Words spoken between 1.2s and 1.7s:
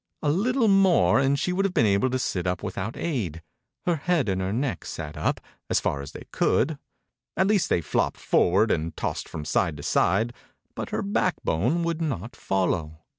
she would